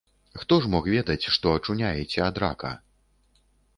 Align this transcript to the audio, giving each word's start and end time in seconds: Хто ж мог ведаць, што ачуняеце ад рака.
Хто 0.43 0.55
ж 0.63 0.69
мог 0.75 0.87
ведаць, 0.93 1.29
што 1.35 1.53
ачуняеце 1.57 2.19
ад 2.29 2.43
рака. 2.45 2.73